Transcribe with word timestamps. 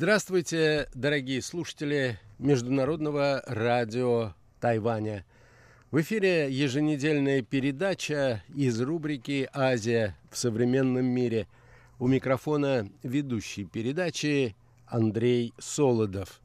Здравствуйте, 0.00 0.88
дорогие 0.94 1.42
слушатели 1.42 2.20
Международного 2.38 3.42
радио 3.48 4.32
Тайваня. 4.60 5.26
В 5.90 6.00
эфире 6.00 6.48
еженедельная 6.52 7.42
передача 7.42 8.44
из 8.54 8.80
рубрики 8.80 9.50
«Азия 9.52 10.16
в 10.30 10.38
современном 10.38 11.04
мире». 11.04 11.48
У 11.98 12.06
микрофона 12.06 12.88
ведущий 13.02 13.64
передачи 13.64 14.54
Андрей 14.86 15.52
Солодов. 15.58 16.42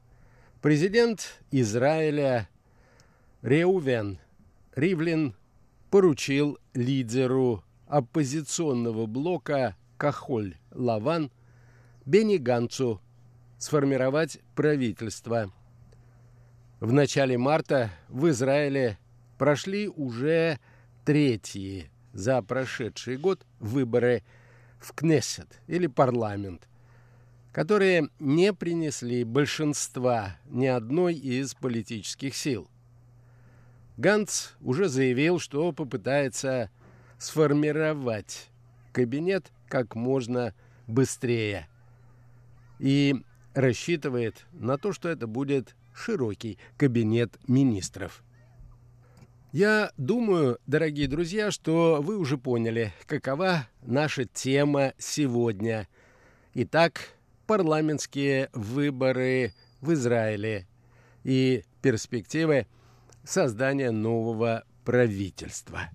Президент 0.60 1.40
Израиля 1.52 2.50
Реувен 3.44 4.18
Ривлин 4.76 5.36
поручил 5.92 6.58
лидеру 6.74 7.64
оппозиционного 7.86 9.06
блока 9.06 9.76
Кахоль 9.98 10.56
Лаван 10.72 11.30
Бенни 12.04 12.38
Ганцу 12.38 13.00
сформировать 13.64 14.40
правительство. 14.56 15.50
В 16.82 16.92
начале 16.92 17.38
марта 17.38 17.92
в 18.10 18.28
Израиле 18.28 18.98
прошли 19.38 19.88
уже 19.88 20.60
третьи 21.06 21.90
за 22.12 22.42
прошедший 22.42 23.16
год 23.16 23.46
выборы 23.62 24.22
в 24.80 24.92
Кнессет 24.92 25.48
или 25.68 25.88
парламент, 25.88 26.68
которые 27.54 28.10
не 28.20 28.52
принесли 28.52 29.24
большинства 29.24 30.36
ни 30.50 30.66
одной 30.66 31.16
из 31.16 31.54
политических 31.54 32.36
сил. 32.36 32.70
Ганц 33.96 34.50
уже 34.60 34.90
заявил, 34.90 35.40
что 35.40 35.72
попытается 35.72 36.70
сформировать 37.18 38.50
кабинет 38.92 39.54
как 39.70 39.96
можно 39.96 40.54
быстрее. 40.86 41.70
И 42.78 43.24
рассчитывает 43.54 44.46
на 44.52 44.78
то, 44.78 44.94
что 44.94 45.10
это 45.10 45.28
будет 45.28 45.76
широкий 45.94 46.58
кабинет 46.78 47.38
министров. 47.48 48.24
Я 49.52 49.92
думаю, 49.98 50.58
дорогие 50.66 51.08
друзья, 51.08 51.52
что 51.52 52.02
вы 52.02 52.18
уже 52.18 52.38
поняли, 52.38 52.92
какова 53.06 53.68
наша 53.84 54.26
тема 54.26 54.94
сегодня. 54.98 55.88
Итак, 56.56 57.10
парламентские 57.46 58.50
выборы 58.54 59.54
в 59.80 59.94
Израиле 59.94 60.66
и 61.24 61.64
перспективы 61.84 62.66
создания 63.24 63.92
нового 63.92 64.64
правительства. 64.84 65.90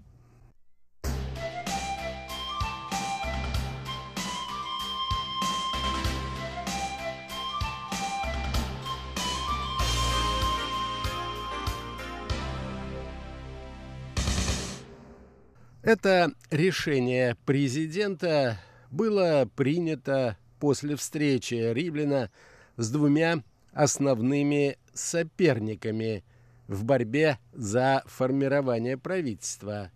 Это 15.89 16.35
решение 16.51 17.35
президента 17.47 18.61
было 18.91 19.49
принято 19.57 20.37
после 20.61 20.97
встречи 20.97 21.55
Риблина 21.55 22.31
с 22.77 22.91
двумя 22.91 23.43
основными 23.73 24.77
соперниками 24.93 26.25
в 26.67 26.85
борьбе 26.85 27.39
за 27.55 28.03
формирование 28.05 28.99
правительства. 28.99 29.91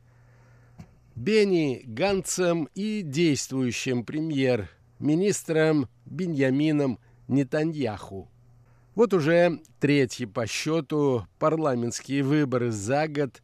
Бенни 1.15 1.83
Ганцем 1.85 2.71
и 2.75 3.03
действующим 3.03 4.07
премьер-министром 4.07 5.91
Беньямином 6.07 7.01
Нетаньяху. 7.29 8.31
Вот 8.95 9.13
уже 9.13 9.61
третьи 9.79 10.25
по 10.25 10.47
счету 10.47 11.27
парламентские 11.39 12.23
выборы 12.23 12.71
за 12.71 13.09
год 13.09 13.43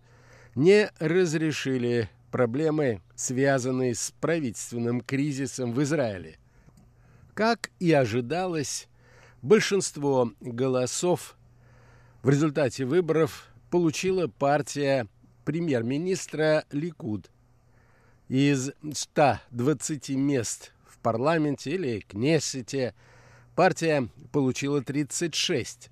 не 0.55 0.91
разрешили 0.99 2.09
проблемы, 2.39 3.01
связанные 3.17 3.97
с 3.97 4.13
правительственным 4.21 5.01
кризисом 5.01 5.73
в 5.73 5.83
Израиле. 5.83 6.39
Как 7.35 7.73
и 7.81 7.91
ожидалось, 7.91 8.87
большинство 9.43 10.31
голосов 10.41 11.37
в 12.23 12.31
результате 12.31 12.85
выборов 12.85 13.49
получила 13.73 14.29
партия 14.29 15.09
премьер-министра 15.45 16.65
Ликуд. 16.71 17.29
Из 18.29 18.71
120 18.93 20.11
мест 20.11 20.71
в 20.87 20.99
парламенте 20.99 21.73
или 21.73 22.05
Кнессете 22.07 22.95
партия 23.57 24.07
получила 24.31 24.81
36. 24.81 25.91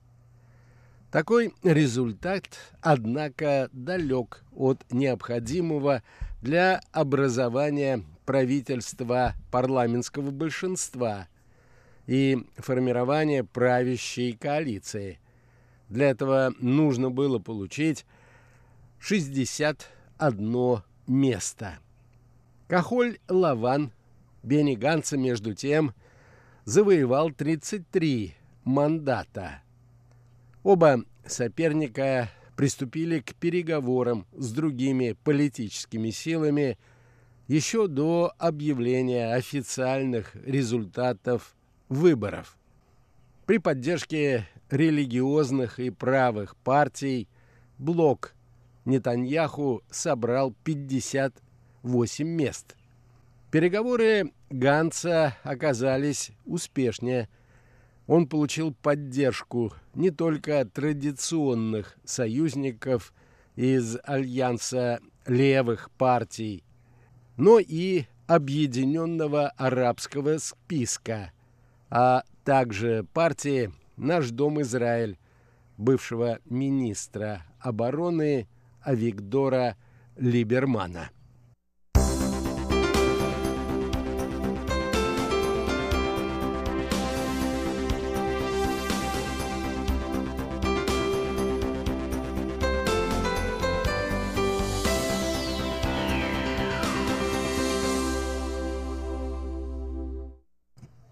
Такой 1.10 1.52
результат, 1.64 2.44
однако, 2.82 3.68
далек 3.72 4.44
от 4.54 4.84
необходимого 4.92 6.04
для 6.46 6.80
образования 6.92 8.04
правительства 8.24 9.34
парламентского 9.50 10.30
большинства 10.30 11.26
и 12.06 12.38
формирования 12.56 13.42
правящей 13.42 14.32
коалиции. 14.32 15.18
Для 15.88 16.10
этого 16.10 16.54
нужно 16.60 17.10
было 17.10 17.40
получить 17.40 18.06
61 19.00 20.82
место. 21.08 21.80
Кахоль 22.68 23.18
Лаван 23.28 23.90
Бенни 24.44 24.76
между 25.16 25.52
тем, 25.52 25.94
завоевал 26.64 27.32
33 27.32 28.36
мандата. 28.62 29.62
Оба 30.62 31.02
соперника 31.26 32.30
приступили 32.56 33.20
к 33.20 33.34
переговорам 33.34 34.26
с 34.32 34.50
другими 34.50 35.16
политическими 35.22 36.10
силами 36.10 36.78
еще 37.46 37.86
до 37.86 38.32
объявления 38.38 39.34
официальных 39.34 40.34
результатов 40.34 41.54
выборов. 41.88 42.56
При 43.44 43.58
поддержке 43.58 44.48
религиозных 44.70 45.78
и 45.78 45.90
правых 45.90 46.56
партий 46.56 47.28
блок 47.78 48.34
Нетаньяху 48.84 49.82
собрал 49.90 50.54
58 50.64 52.26
мест. 52.26 52.76
Переговоры 53.50 54.32
Ганца 54.50 55.36
оказались 55.44 56.32
успешнее– 56.46 57.28
он 58.06 58.28
получил 58.28 58.72
поддержку 58.72 59.72
не 59.94 60.10
только 60.10 60.64
традиционных 60.64 61.96
союзников 62.04 63.12
из 63.56 63.96
альянса 64.04 65.00
левых 65.26 65.90
партий, 65.92 66.62
но 67.36 67.58
и 67.58 68.04
объединенного 68.26 69.48
арабского 69.50 70.38
списка, 70.38 71.32
а 71.90 72.22
также 72.44 73.04
партии 73.12 73.72
«Наш 73.96 74.30
дом 74.30 74.60
Израиль» 74.60 75.18
бывшего 75.76 76.38
министра 76.44 77.42
обороны 77.60 78.46
Авигдора 78.82 79.76
Либермана. 80.16 81.10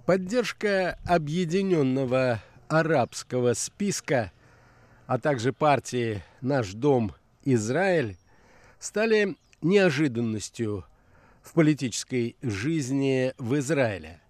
Поддержка 0.07 0.99
объединенного 1.07 2.43
арабского 2.69 3.55
списка, 3.55 4.33
а 5.07 5.19
также 5.19 5.55
партии 5.55 6.23
«Наш 6.43 6.75
дом 6.75 7.15
Израиль» 7.43 8.19
стали 8.79 9.39
неожиданностью 9.63 10.85
в 11.41 11.55
политической 11.55 12.37
жизни 12.43 13.33
в 13.39 13.59
Израиле. 13.59 14.21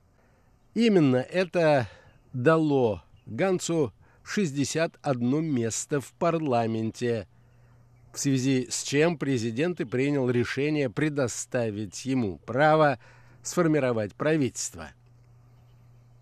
Именно 0.75 1.17
это 1.17 1.89
дало 2.33 3.03
Ганцу 3.27 3.93
61 4.23 5.45
место 5.45 6.01
в 6.01 6.13
парламенте, 6.13 7.27
в 8.13 8.21
связи 8.21 8.69
с 8.71 8.85
чем 8.85 9.19
президент 9.19 9.81
и 9.81 9.85
принял 9.85 10.31
решение 10.31 10.89
предоставить 10.89 12.05
ему 12.05 12.39
право 12.39 13.01
сформировать 13.43 14.15
правительство– 14.15 14.91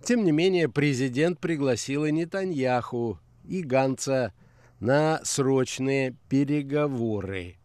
тем 0.05 0.25
не 0.25 0.33
менее, 0.33 0.69
президент 0.69 1.39
пригласил 1.39 2.05
и 2.05 2.13
Нетаньяху, 2.13 3.19
и 3.45 3.63
Ганца 3.63 4.33
на 4.81 5.21
срочные 5.25 6.17
переговоры. 6.29 7.57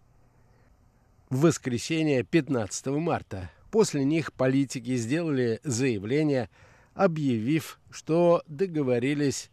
В 1.29 1.41
воскресенье 1.41 2.23
15 2.23 2.87
марта 2.87 3.51
после 3.71 4.05
них 4.05 4.31
политики 4.33 4.95
сделали 4.95 5.59
заявление 5.63 6.49
объявив, 6.97 7.79
что 7.91 8.43
договорились 8.47 9.49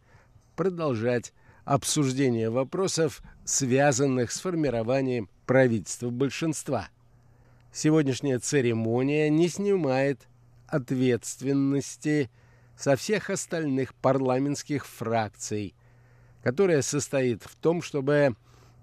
продолжать 0.55 1.31
обсуждение 1.63 2.49
вопросов, 2.49 3.21
связанных 3.45 4.31
с 4.31 4.39
формированием 4.39 5.29
правительства 5.45 6.09
большинства. 6.09 6.89
Сегодняшняя 7.71 8.39
церемония 8.39 9.29
не 9.29 9.47
снимает 9.47 10.27
ответственности 10.67 12.31
со 12.77 12.95
всех 12.95 13.29
остальных 13.29 13.93
парламентских 13.95 14.85
фракций, 14.85 15.73
которая 16.43 16.81
состоит 16.81 17.43
в 17.43 17.55
том, 17.55 17.81
чтобы 17.81 18.35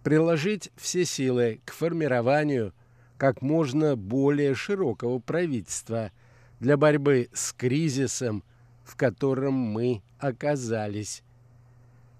приложить 0.02 0.70
все 0.76 1.04
силы 1.04 1.60
к 1.64 1.72
формированию 1.72 2.72
как 3.18 3.40
можно 3.40 3.94
более 3.96 4.54
широкого 4.54 5.18
правительства 5.20 6.10
для 6.58 6.76
борьбы 6.76 7.28
с 7.32 7.52
кризисом, 7.52 8.42
в 8.84 8.96
котором 8.96 9.54
мы 9.54 10.02
оказались. 10.18 11.22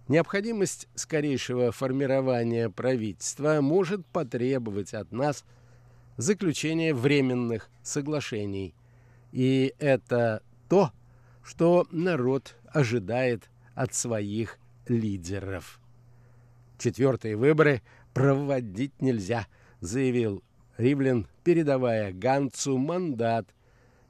Необходимость 0.09 0.89
скорейшего 0.95 1.73
формирования 1.73 2.69
правительства 2.69 3.61
может 3.61 4.05
потребовать 4.07 4.95
от 4.95 5.11
нас 5.11 5.45
заключения 6.17 6.93
временных 6.93 7.71
соглашений. 7.83 8.75
И 9.33 9.75
это 9.79 10.43
то, 10.69 10.93
что 11.44 11.87
народ 11.91 12.56
ожидает 12.69 13.50
от 13.75 13.94
своих 13.94 14.59
лидеров. 14.87 15.81
Четвертые 16.79 17.37
выборы 17.37 17.83
проводить 18.12 19.00
нельзя, 19.00 19.47
заявил 19.81 20.43
Ривлин, 20.77 21.27
передавая 21.44 22.12
Ганцу 22.12 22.77
мандат 22.79 23.47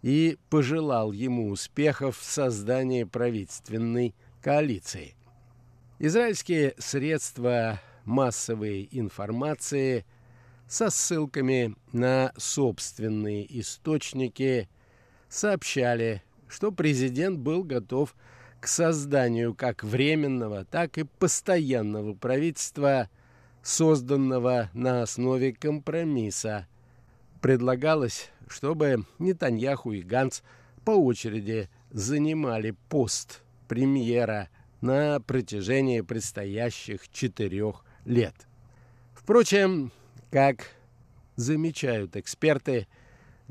и 0.03 0.39
пожелал 0.51 1.13
ему 1.13 1.51
успехов 1.51 2.19
в 2.19 2.25
создании 2.25 3.05
правительственной 3.05 4.15
коалиции. 4.41 5.15
Израильские 5.99 6.75
средства 6.79 7.81
массовой 8.05 8.89
информации 8.91 10.05
со 10.67 10.91
ссылками 10.91 11.77
на 11.93 12.33
собственные 12.37 13.61
источники 13.61 14.69
сообщали, 15.29 16.23
что 16.53 16.71
президент 16.71 17.39
был 17.39 17.65
готов 17.65 18.15
к 18.61 18.67
созданию 18.67 19.55
как 19.55 19.83
временного, 19.83 20.65
так 20.67 20.99
и 20.99 21.05
постоянного 21.05 22.15
правительства, 22.15 23.09
созданного 23.63 24.69
на 24.75 25.03
основе 25.03 25.53
компромисса. 25.53 26.67
Предлагалось, 27.41 28.31
чтобы 28.49 29.07
Нетаньяху 29.19 29.93
и 29.93 30.03
Ганц 30.03 30.43
по 30.85 30.91
очереди 30.91 31.71
занимали 31.91 32.77
пост 32.89 33.43
премьера 33.67 34.49
на 34.81 35.21
протяжении 35.21 36.03
предстоящих 36.03 37.09
четырех 37.09 37.85
лет. 38.05 38.35
Впрочем, 39.15 39.91
как 40.31 40.67
замечают 41.37 42.17
эксперты, 42.17 42.89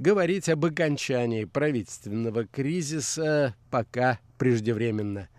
говорить 0.01 0.50
об 0.50 0.65
окончании 0.65 1.45
правительственного 1.45 2.48
кризиса 2.48 3.56
пока 3.69 4.19
преждевременно. 4.39 5.30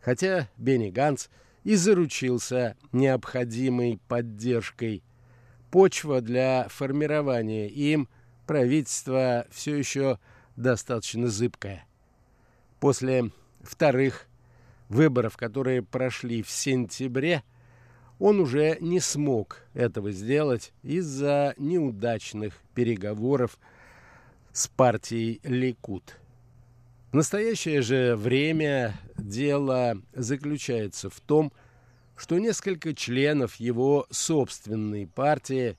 Хотя 0.00 0.48
Бенни 0.56 0.90
Ганс 0.90 1.28
и 1.64 1.74
заручился 1.74 2.76
необходимой 2.92 3.98
поддержкой. 4.06 5.02
Почва 5.72 6.20
для 6.20 6.68
формирования 6.68 7.68
им 7.68 8.08
правительства 8.46 9.48
все 9.50 9.76
еще 9.76 10.20
достаточно 10.54 11.26
зыбкая. 11.26 11.84
После 12.78 13.32
вторых 13.62 14.28
выборов, 14.88 15.36
которые 15.36 15.82
прошли 15.82 16.44
в 16.44 16.50
сентябре, 16.50 17.42
он 18.20 18.38
уже 18.38 18.78
не 18.78 19.00
смог 19.00 19.62
этого 19.74 20.12
сделать 20.12 20.72
из-за 20.84 21.54
неудачных 21.58 22.54
переговоров 22.76 23.58
с 24.52 24.68
партией 24.68 25.40
Ликут. 25.44 26.18
В 27.12 27.14
настоящее 27.14 27.80
же 27.80 28.16
время 28.16 28.94
дело 29.16 30.00
заключается 30.12 31.08
в 31.08 31.20
том, 31.20 31.52
что 32.16 32.38
несколько 32.38 32.94
членов 32.94 33.56
его 33.56 34.06
собственной 34.10 35.06
партии 35.06 35.78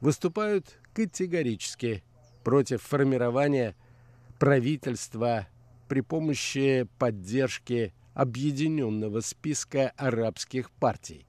выступают 0.00 0.78
категорически 0.94 2.02
против 2.44 2.82
формирования 2.82 3.74
правительства 4.38 5.48
при 5.88 6.00
помощи 6.00 6.88
поддержки 6.98 7.92
объединенного 8.14 9.20
списка 9.20 9.92
арабских 9.96 10.70
партий, 10.70 11.26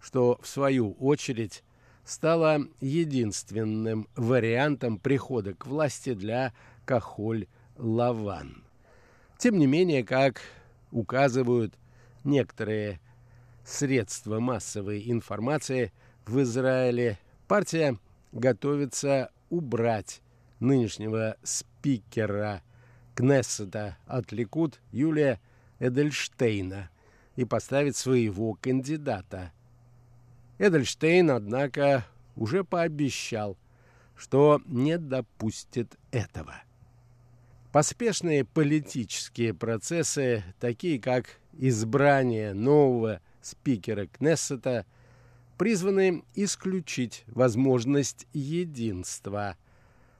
что 0.00 0.38
в 0.42 0.46
свою 0.46 0.92
очередь 0.92 1.64
стало 2.10 2.66
единственным 2.80 4.08
вариантом 4.16 4.98
прихода 4.98 5.54
к 5.54 5.64
власти 5.64 6.12
для 6.12 6.52
Кахоль 6.84 7.46
Лаван. 7.76 8.64
Тем 9.38 9.58
не 9.58 9.68
менее, 9.68 10.02
как 10.02 10.40
указывают 10.90 11.72
некоторые 12.24 12.98
средства 13.64 14.40
массовой 14.40 15.08
информации 15.08 15.92
в 16.26 16.42
Израиле, 16.42 17.16
партия 17.46 17.96
готовится 18.32 19.30
убрать 19.48 20.20
нынешнего 20.58 21.36
спикера 21.44 22.62
Кнессета 23.14 23.98
от 24.06 24.32
Ликуд 24.32 24.80
Юлия 24.90 25.40
Эдельштейна 25.78 26.90
и 27.36 27.44
поставить 27.44 27.96
своего 27.96 28.54
кандидата. 28.54 29.52
Эдельштейн, 30.60 31.30
однако, 31.30 32.04
уже 32.36 32.64
пообещал, 32.64 33.56
что 34.14 34.60
не 34.66 34.98
допустит 34.98 35.96
этого. 36.10 36.54
Поспешные 37.72 38.44
политические 38.44 39.54
процессы, 39.54 40.44
такие 40.60 41.00
как 41.00 41.38
избрание 41.54 42.52
нового 42.52 43.22
спикера 43.40 44.06
Кнессета, 44.06 44.84
призваны 45.56 46.24
исключить 46.34 47.24
возможность 47.28 48.26
единства, 48.34 49.56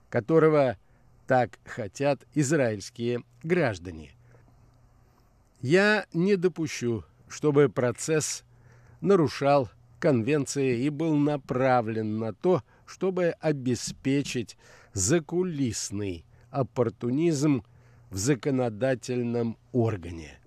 которого 0.08 0.78
так 1.26 1.58
хотят 1.66 2.26
израильские 2.34 3.24
граждане. 3.42 4.12
Я 5.60 6.06
не 6.14 6.36
допущу, 6.36 7.04
чтобы 7.28 7.68
процесс 7.68 8.42
нарушал 9.02 9.68
конвенции 10.00 10.80
и 10.80 10.88
был 10.88 11.14
направлен 11.14 12.18
на 12.18 12.32
то, 12.32 12.62
чтобы 12.86 13.34
обеспечить 13.40 14.56
закулисный 14.92 16.24
оппортунизм 16.50 17.62
в 18.10 18.16
законодательном 18.16 19.56
органе. 19.70 20.40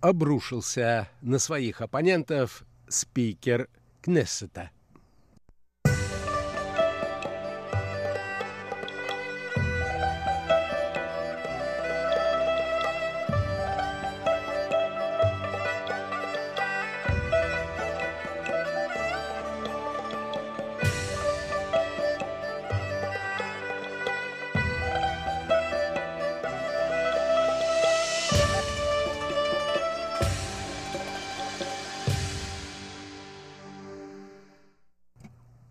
Обрушился 0.00 1.08
на 1.20 1.38
своих 1.38 1.80
оппонентов 1.80 2.64
спикер 2.88 3.68
Кнессета. 4.00 4.70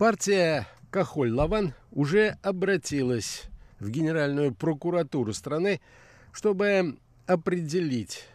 Партия 0.01 0.67
Кахоль-Лаван 0.89 1.75
уже 1.91 2.39
обратилась 2.41 3.43
в 3.79 3.91
Генеральную 3.91 4.51
прокуратуру 4.51 5.31
страны, 5.31 5.79
чтобы 6.31 6.98
определить, 7.27 8.25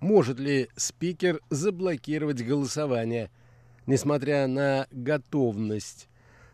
может 0.00 0.40
ли 0.40 0.70
спикер 0.74 1.40
заблокировать 1.50 2.42
голосование, 2.42 3.30
несмотря 3.84 4.46
на 4.46 4.86
готовность 4.90 6.08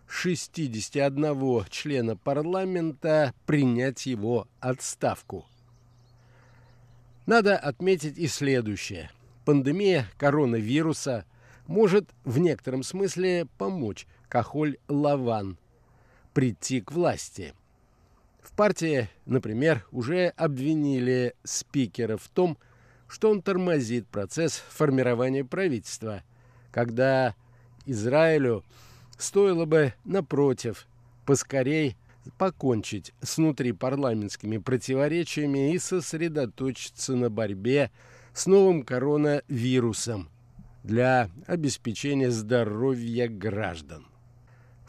61 0.08 1.64
члена 1.70 2.16
парламента 2.16 3.34
принять 3.46 4.06
его 4.06 4.48
отставку. 4.58 5.46
Надо 7.26 7.56
отметить 7.56 8.18
и 8.18 8.26
следующее. 8.26 9.12
Пандемия 9.44 10.08
коронавируса 10.16 11.26
может 11.68 12.08
в 12.24 12.38
некотором 12.38 12.82
смысле 12.82 13.46
помочь 13.56 14.08
Кахоль-Лаван 14.28 15.56
прийти 16.34 16.80
к 16.80 16.92
власти. 16.92 17.54
В 18.40 18.52
партии, 18.52 19.08
например, 19.26 19.86
уже 19.92 20.28
обвинили 20.36 21.34
спикера 21.44 22.16
в 22.16 22.28
том, 22.28 22.56
что 23.08 23.30
он 23.30 23.42
тормозит 23.42 24.06
процесс 24.06 24.62
формирования 24.70 25.44
правительства, 25.44 26.22
когда 26.70 27.34
Израилю 27.86 28.64
стоило 29.16 29.64
бы, 29.64 29.94
напротив, 30.04 30.86
поскорей 31.24 31.96
покончить 32.36 33.12
с 33.22 33.38
внутрипарламентскими 33.38 34.58
противоречиями 34.58 35.72
и 35.72 35.78
сосредоточиться 35.78 37.16
на 37.16 37.30
борьбе 37.30 37.90
с 38.34 38.46
новым 38.46 38.82
коронавирусом 38.82 40.28
для 40.84 41.30
обеспечения 41.46 42.30
здоровья 42.30 43.28
граждан. 43.28 44.06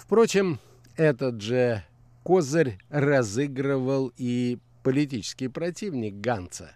Впрочем, 0.09 0.57
этот 0.95 1.39
же 1.39 1.83
козырь 2.23 2.79
разыгрывал 2.89 4.11
и 4.17 4.57
политический 4.81 5.49
противник 5.49 6.15
Ганца. 6.15 6.71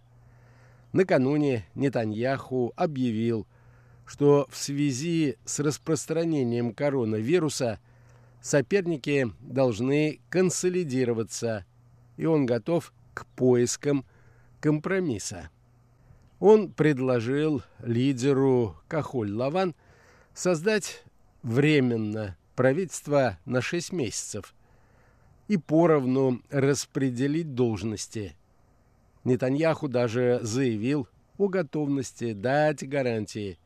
Накануне 0.92 1.66
Нетаньяху 1.74 2.74
объявил, 2.76 3.48
что 4.06 4.46
в 4.52 4.56
связи 4.56 5.38
с 5.46 5.60
распространением 5.62 6.76
коронавируса 6.76 7.80
соперники 8.40 9.32
должны 9.40 10.20
консолидироваться, 10.30 11.66
и 12.18 12.28
он 12.28 12.46
готов 12.46 12.94
к 13.16 13.26
поискам 13.26 14.06
компромисса. 14.60 15.50
Он 16.40 16.72
предложил 16.72 17.64
лидеру 17.80 18.78
Кахоль-Лаван 18.88 19.74
создать 20.36 21.04
временно 21.42 22.38
правительство 22.56 23.38
на 23.46 23.62
6 23.62 23.92
месяцев 23.94 24.54
и 25.48 25.58
поровну 25.58 26.42
распределить 26.50 27.54
должности. 27.56 28.36
Нетаньяху 29.24 29.88
даже 29.88 30.40
заявил 30.42 31.08
о 31.38 31.48
готовности 31.48 32.34
дать 32.34 32.88
гарантии, 32.88 33.58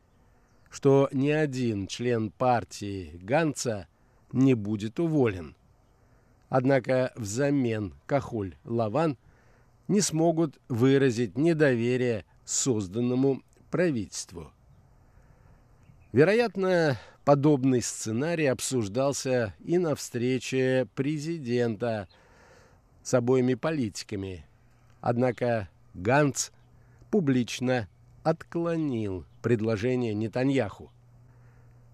что 0.69 1.09
ни 1.11 1.29
один 1.29 1.87
член 1.87 2.31
партии 2.31 3.19
Ганца 3.21 3.87
не 4.31 4.53
будет 4.53 4.99
уволен. 4.99 5.55
Однако 6.49 7.11
взамен 7.15 7.93
Кахоль-Лаван 8.07 9.17
не 9.87 10.01
смогут 10.01 10.59
выразить 10.69 11.37
недоверие 11.37 12.25
созданному 12.45 13.41
правительству. 13.69 14.51
Вероятно, 16.13 16.97
подобный 17.27 17.81
сценарий 17.81 18.45
обсуждался 18.45 19.53
и 19.65 19.77
на 19.77 19.95
встрече 19.95 20.87
президента 20.95 22.07
с 23.03 23.13
обоими 23.13 23.53
политиками. 23.55 24.45
Однако 25.01 25.67
Ганц 25.93 26.51
публично 27.11 27.89
отклонил 28.23 29.25
предложение 29.41 30.13
Нетаньяху. 30.13 30.89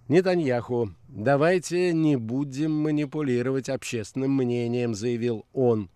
«Нетаньяху, 0.07 0.93
давайте 1.07 1.93
не 1.93 2.15
будем 2.15 2.71
манипулировать 2.71 3.69
общественным 3.69 4.37
мнением»,— 4.37 4.93
заявил 4.93 5.47
он. 5.51 5.89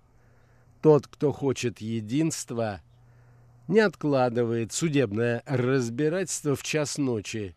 «Тот, 0.81 1.05
кто 1.05 1.31
хочет 1.31 1.77
единства, 1.77 2.81
не 3.67 3.81
откладывает 3.81 4.73
судебное 4.73 5.43
разбирательство 5.45 6.55
в 6.55 6.63
час 6.63 6.97
ночи 6.97 7.53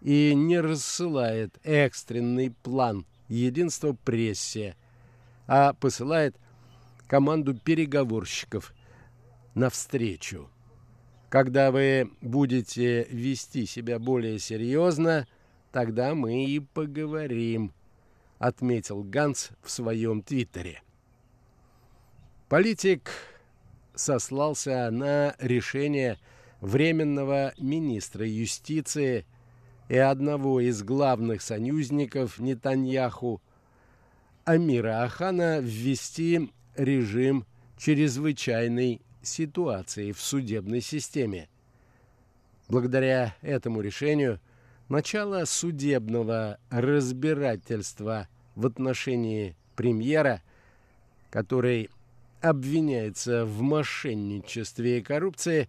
и 0.00 0.34
не 0.34 0.60
рассылает 0.60 1.58
экстренный 1.64 2.50
план 2.50 3.06
единства 3.28 3.92
прессе, 3.92 4.76
а 5.46 5.72
посылает 5.74 6.36
команду 7.06 7.54
переговорщиков 7.54 8.72
навстречу. 9.54 10.48
Когда 11.28 11.70
вы 11.70 12.10
будете 12.22 13.04
вести 13.04 13.66
себя 13.66 13.98
более 13.98 14.38
серьезно, 14.38 15.26
тогда 15.72 16.14
мы 16.14 16.46
и 16.46 16.60
поговорим, 16.60 17.72
отметил 18.38 19.02
Ганс 19.02 19.50
в 19.62 19.70
своем 19.70 20.22
твиттере. 20.22 20.82
Политик 22.48 23.10
сослался 23.94 24.90
на 24.90 25.34
решение 25.38 26.18
временного 26.60 27.52
министра 27.58 28.26
юстиции 28.26 29.26
и 29.88 29.96
одного 29.96 30.60
из 30.60 30.82
главных 30.82 31.42
союзников 31.42 32.38
Нетаньяху 32.38 33.40
Амира 34.44 35.02
Ахана 35.02 35.60
ввести 35.60 36.50
режим 36.76 37.44
чрезвычайной 37.76 39.00
ситуации 39.22 40.12
в 40.12 40.20
судебной 40.20 40.80
системе. 40.80 41.48
Благодаря 42.68 43.34
этому 43.40 43.80
решению 43.80 44.40
начало 44.88 45.44
судебного 45.44 46.58
разбирательства 46.70 48.28
в 48.54 48.66
отношении 48.66 49.56
премьера, 49.74 50.42
который 51.30 51.90
обвиняется 52.40 53.44
в 53.44 53.62
мошенничестве 53.62 54.98
и 54.98 55.02
коррупции, 55.02 55.68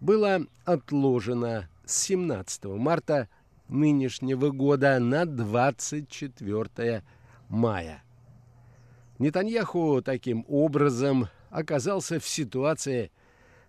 было 0.00 0.46
отложено 0.64 1.68
с 1.84 2.02
17 2.02 2.64
марта 2.64 3.28
нынешнего 3.68 4.50
года 4.50 4.98
на 4.98 5.26
24 5.26 7.02
мая. 7.48 8.02
Нетаньяху 9.18 10.02
таким 10.02 10.44
образом 10.48 11.28
оказался 11.50 12.20
в 12.20 12.28
ситуации, 12.28 13.10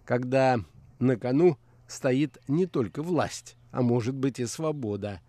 когда 0.03 0.59
на 0.99 1.15
кону 1.17 1.57
стоит 1.87 2.37
не 2.47 2.65
только 2.65 3.01
власть, 3.01 3.55
а 3.71 3.81
может 3.81 4.15
быть 4.15 4.39
и 4.39 4.45
свобода. 4.45 5.21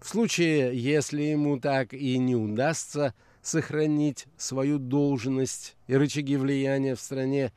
В 0.00 0.08
случае, 0.08 0.76
если 0.76 1.22
ему 1.22 1.60
так 1.60 1.94
и 1.94 2.18
не 2.18 2.34
удастся 2.34 3.14
сохранить 3.40 4.26
свою 4.36 4.78
должность 4.78 5.76
и 5.86 5.96
рычаги 5.96 6.36
влияния 6.36 6.96
в 6.96 7.00
стране, 7.00 7.52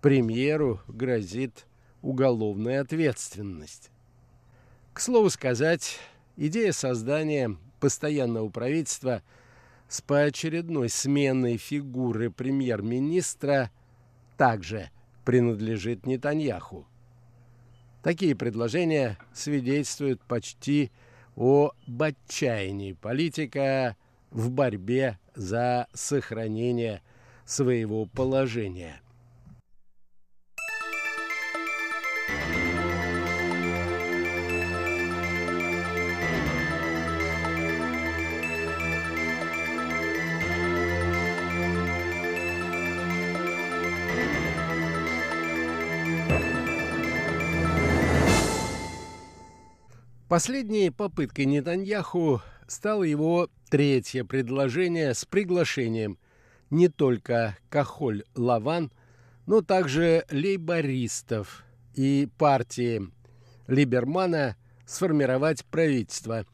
премьеру 0.00 0.80
грозит 0.88 1.66
уголовная 2.02 2.80
ответственность. 2.80 3.90
К 4.96 5.00
слову 5.02 5.28
сказать, 5.28 5.98
идея 6.38 6.72
создания 6.72 7.54
постоянного 7.80 8.48
правительства 8.48 9.22
с 9.88 10.00
поочередной 10.00 10.88
сменой 10.88 11.58
фигуры 11.58 12.30
премьер-министра 12.30 13.70
также 14.38 14.88
принадлежит 15.26 16.06
Нетаньяху. 16.06 16.86
Такие 18.02 18.34
предложения 18.34 19.18
свидетельствуют 19.34 20.22
почти 20.22 20.90
о 21.36 21.72
отчаянии 22.00 22.94
политика 22.94 23.96
в 24.30 24.50
борьбе 24.50 25.18
за 25.34 25.88
сохранение 25.92 27.02
своего 27.44 28.06
положения. 28.06 29.02
Последней 50.28 50.90
попыткой 50.90 51.44
Нетаньяху 51.44 52.42
стало 52.66 53.04
его 53.04 53.48
третье 53.70 54.24
предложение 54.24 55.14
с 55.14 55.24
приглашением 55.24 56.18
не 56.68 56.88
только 56.88 57.56
Кахоль-Лаван, 57.70 58.90
но 59.46 59.60
также 59.62 60.24
лейбористов 60.28 61.64
и 61.94 62.28
партии 62.38 63.08
Либермана 63.68 64.56
сформировать 64.84 65.64
правительство 65.64 66.44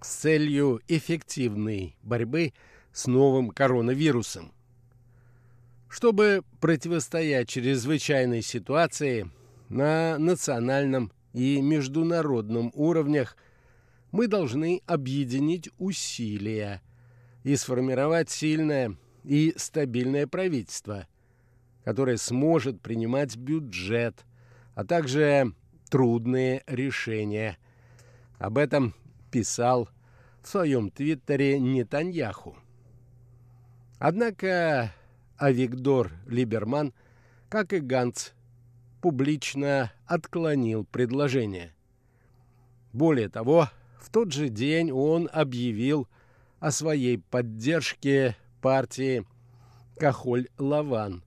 с 0.00 0.08
целью 0.08 0.80
эффективной 0.88 1.96
борьбы 2.02 2.54
с 2.92 3.06
новым 3.06 3.50
коронавирусом. 3.50 4.52
Чтобы 5.88 6.42
противостоять 6.60 7.48
чрезвычайной 7.48 8.42
ситуации 8.42 9.30
на 9.68 10.18
национальном 10.18 11.12
и 11.36 11.60
международном 11.60 12.72
уровнях 12.74 13.36
мы 14.10 14.26
должны 14.26 14.80
объединить 14.86 15.68
усилия 15.76 16.80
и 17.44 17.54
сформировать 17.56 18.30
сильное 18.30 18.96
и 19.22 19.52
стабильное 19.58 20.26
правительство, 20.26 21.06
которое 21.84 22.16
сможет 22.16 22.80
принимать 22.80 23.36
бюджет, 23.36 24.24
а 24.74 24.86
также 24.86 25.52
трудные 25.90 26.62
решения. 26.66 27.58
Об 28.38 28.56
этом 28.56 28.94
писал 29.30 29.90
в 30.42 30.48
своем 30.48 30.90
твиттере 30.90 31.60
Нетаньяху. 31.60 32.56
Однако 33.98 34.90
Авигдор 35.36 36.12
Либерман, 36.26 36.94
как 37.50 37.74
и 37.74 37.80
Ганц, 37.80 38.30
публично 39.06 39.92
отклонил 40.04 40.84
предложение. 40.84 41.72
Более 42.92 43.28
того, 43.28 43.68
в 44.00 44.10
тот 44.10 44.32
же 44.32 44.48
день 44.48 44.90
он 44.90 45.28
объявил 45.32 46.08
о 46.58 46.72
своей 46.72 47.18
поддержке 47.18 48.36
партии 48.60 49.24
Кахоль-Лаван, 50.00 51.22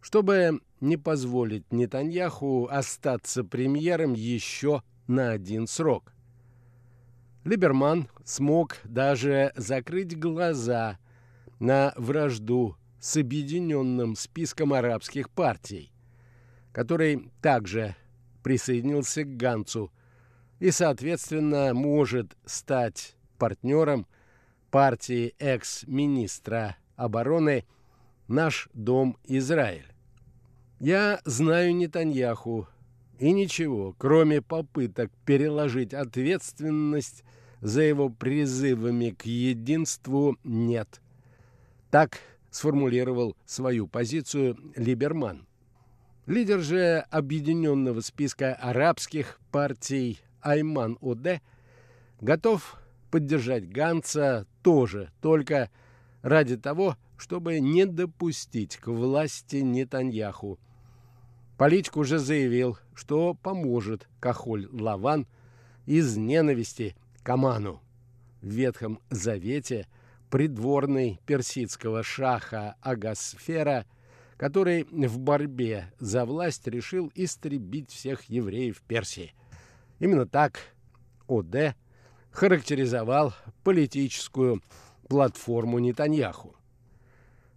чтобы 0.00 0.60
не 0.80 0.96
позволить 0.96 1.72
Нетаньяху 1.72 2.66
остаться 2.68 3.44
премьером 3.44 4.14
еще 4.14 4.82
на 5.06 5.30
один 5.30 5.68
срок. 5.68 6.12
Либерман 7.44 8.08
смог 8.24 8.78
даже 8.82 9.52
закрыть 9.54 10.18
глаза 10.18 10.98
на 11.60 11.92
вражду 11.96 12.74
с 12.98 13.16
объединенным 13.16 14.16
списком 14.16 14.72
арабских 14.72 15.30
партий, 15.30 15.92
который 16.78 17.28
также 17.42 17.96
присоединился 18.44 19.24
к 19.24 19.36
Ганцу 19.36 19.90
и, 20.60 20.70
соответственно, 20.70 21.74
может 21.74 22.36
стать 22.46 23.16
партнером 23.36 24.06
партии 24.70 25.34
экс-министра 25.40 26.76
обороны 26.94 27.64
«Наш 28.28 28.68
дом 28.74 29.18
Израиль». 29.24 29.92
Я 30.78 31.20
знаю 31.24 31.74
Нетаньяху, 31.74 32.68
и 33.18 33.32
ничего, 33.32 33.96
кроме 33.98 34.40
попыток 34.40 35.10
переложить 35.26 35.92
ответственность 35.92 37.24
за 37.60 37.82
его 37.82 38.08
призывами 38.08 39.10
к 39.10 39.24
единству, 39.26 40.36
нет. 40.44 41.00
Так 41.90 42.20
сформулировал 42.52 43.36
свою 43.46 43.88
позицию 43.88 44.56
Либерман. 44.76 45.48
Лидер 46.28 46.60
же 46.60 47.06
объединенного 47.08 48.02
списка 48.02 48.52
арабских 48.52 49.40
партий 49.50 50.20
Айман 50.42 50.98
Оде 51.00 51.40
готов 52.20 52.76
поддержать 53.10 53.66
Ганца 53.70 54.46
тоже, 54.62 55.10
только 55.22 55.70
ради 56.20 56.58
того, 56.58 56.98
чтобы 57.16 57.60
не 57.60 57.86
допустить 57.86 58.76
к 58.76 58.88
власти 58.88 59.56
Нетаньяху. 59.56 60.58
Политик 61.56 61.96
уже 61.96 62.18
заявил, 62.18 62.76
что 62.94 63.32
поможет 63.32 64.06
Кахоль 64.20 64.68
Лаван 64.70 65.26
из 65.86 66.18
ненависти 66.18 66.94
к 67.22 67.28
Аману. 67.30 67.80
В 68.42 68.48
Ветхом 68.48 69.00
Завете 69.08 69.86
придворный 70.28 71.20
персидского 71.24 72.02
шаха 72.02 72.74
Агасфера, 72.82 73.86
который 74.38 74.84
в 74.84 75.18
борьбе 75.18 75.92
за 75.98 76.24
власть 76.24 76.66
решил 76.68 77.10
истребить 77.14 77.90
всех 77.90 78.22
евреев 78.24 78.80
Персии. 78.86 79.34
Именно 79.98 80.26
так 80.26 80.60
ОД 81.26 81.74
характеризовал 82.30 83.34
политическую 83.64 84.62
платформу 85.08 85.80
Нетаньяху. 85.80 86.54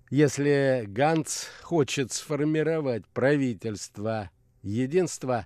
Если 0.10 0.84
Ганц 0.88 1.46
хочет 1.62 2.12
сформировать 2.12 3.08
правительство 3.08 4.32
единства, 4.64 5.46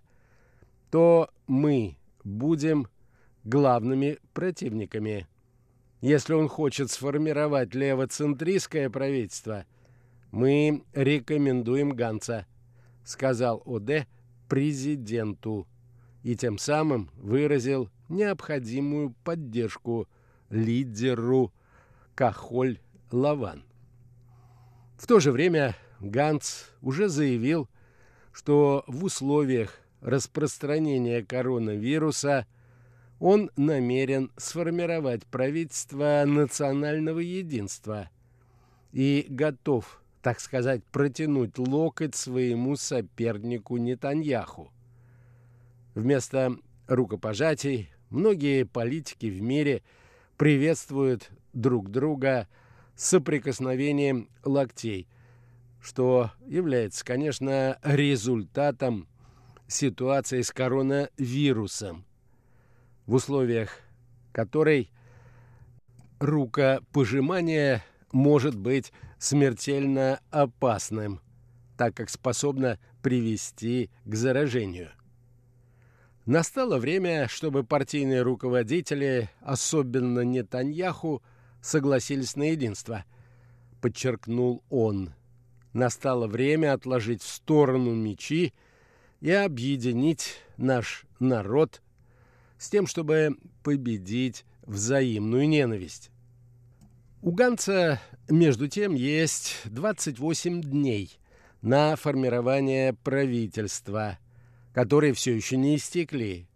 то 0.89 1.29
мы 1.47 1.97
будем 2.23 2.87
главными 3.43 4.19
противниками. 4.33 5.27
Если 5.99 6.33
он 6.33 6.47
хочет 6.47 6.89
сформировать 6.89 7.75
левоцентристское 7.75 8.89
правительство, 8.89 9.65
мы 10.31 10.83
рекомендуем 10.93 11.91
Ганца, 11.91 12.45
сказал 13.03 13.61
ОД 13.65 14.07
президенту 14.47 15.67
и 16.23 16.35
тем 16.35 16.57
самым 16.57 17.09
выразил 17.15 17.89
необходимую 18.09 19.15
поддержку 19.23 20.07
лидеру 20.49 21.53
Кахоль 22.15 22.79
Лаван. 23.11 23.63
В 24.97 25.07
то 25.07 25.19
же 25.19 25.31
время 25.31 25.75
Ганц 25.99 26.65
уже 26.81 27.09
заявил, 27.09 27.69
что 28.31 28.83
в 28.87 29.03
условиях 29.03 29.79
распространения 30.01 31.23
коронавируса 31.23 32.45
он 33.19 33.49
намерен 33.55 34.31
сформировать 34.37 35.25
правительство 35.25 36.23
национального 36.25 37.19
единства 37.19 38.09
и 38.91 39.25
готов, 39.29 40.01
так 40.25 40.39
сказать, 40.39 40.83
протянуть 40.85 41.59
локоть 41.59 42.15
своему 42.15 42.75
сопернику 42.77 43.77
Нетаньяху. 43.77 44.71
Вместо 45.93 46.57
рукопожатий 46.87 47.91
многие 48.09 48.63
политики 48.63 49.27
в 49.27 49.39
мире 49.43 49.83
приветствуют 50.35 51.29
друг 51.53 51.91
друга– 51.91 52.47
соприкосновением 52.95 54.27
локтей, 54.43 55.07
что 55.79 56.31
является, 56.47 57.05
конечно, 57.05 57.77
результатом 57.83 59.07
ситуации 59.67 60.41
с 60.41 60.51
коронавирусом, 60.51 62.03
в 63.05 63.13
условиях 63.13 63.77
которой 64.31 64.89
рукопожимание 66.19 67.83
может 68.15 68.55
быть 68.55 68.93
смертельно 69.19 70.21
опасным, 70.31 71.19
так 71.77 71.95
как 71.95 72.09
способно 72.09 72.79
привести 73.01 73.89
к 74.05 74.15
заражению. 74.15 74.91
Настало 76.25 76.77
время, 76.77 77.27
чтобы 77.27 77.65
партийные 77.65 78.21
руководители, 78.21 79.29
особенно 79.41 80.21
Нетаньяху, 80.21 81.21
согласились 81.61 82.37
на 82.37 82.51
единство, 82.51 83.03
подчеркнул 83.81 84.63
он. 84.69 85.13
Настало 85.73 86.27
время 86.27 86.71
отложить 86.71 87.21
в 87.21 87.27
сторону 87.27 87.93
мечи 87.93 88.53
и 89.19 89.31
объединить 89.31 90.37
наш 90.55 91.05
народ 91.19 91.81
с 92.57 92.69
тем, 92.69 92.87
чтобы 92.87 93.35
победить 93.61 94.45
взаимную 94.65 95.49
ненависть. 95.49 96.11
У 97.25 97.31
Ганца, 97.31 97.99
между 98.29 98.67
тем, 98.67 98.93
есть 98.93 99.61
28 99.65 100.61
дней 100.61 101.17
на 101.63 101.95
формирование 101.95 102.93
правительства, 102.93 104.19
которые 104.73 105.13
все 105.13 105.35
еще 105.35 105.57
не 105.57 105.75
истекли. 105.75 106.47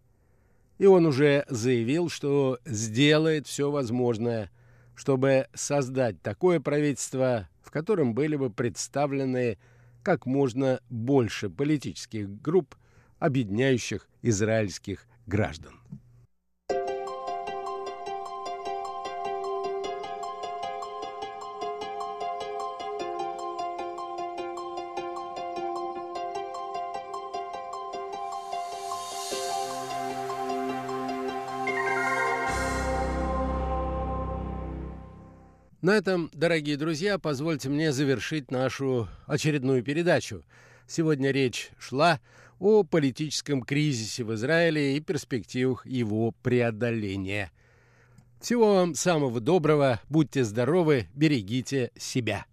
И 0.78 0.86
он 0.86 1.06
уже 1.06 1.44
заявил, 1.48 2.08
что 2.08 2.60
сделает 2.64 3.46
все 3.46 3.70
возможное– 3.70 4.50
чтобы 5.00 5.46
создать 5.54 6.20
такое 6.20 6.60
правительство, 6.60 7.48
в 7.62 7.70
котором 7.70 8.12
были 8.12 8.36
бы 8.36 8.50
представлены 8.50 9.56
как 10.02 10.26
можно 10.26 10.82
больше 10.90 11.48
политических 11.48 12.28
групп, 12.42 12.74
объединяющих 13.18 14.06
израильских 14.20 15.06
граждан. 15.24 15.79
На 35.82 35.96
этом, 35.96 36.30
дорогие 36.34 36.76
друзья, 36.76 37.18
позвольте 37.18 37.70
мне 37.70 37.90
завершить 37.90 38.50
нашу 38.50 39.08
очередную 39.26 39.82
передачу. 39.82 40.44
Сегодня 40.86 41.30
речь 41.30 41.70
шла 41.78 42.20
о 42.58 42.82
политическом 42.82 43.62
кризисе 43.62 44.24
в 44.24 44.34
Израиле 44.34 44.98
и 44.98 45.00
перспективах 45.00 45.86
его 45.86 46.32
преодоления. 46.42 47.50
Всего 48.42 48.74
вам 48.74 48.94
самого 48.94 49.40
доброго, 49.40 50.00
будьте 50.10 50.44
здоровы, 50.44 51.08
берегите 51.14 51.92
себя. 51.96 52.44